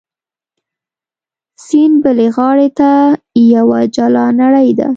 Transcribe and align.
سیند 1.65 1.95
بلې 2.03 2.27
غاړې 2.35 2.69
ته 2.79 2.89
یوه 3.55 3.79
جلا 3.95 4.25
نړۍ 4.41 4.69
ده. 4.79 4.89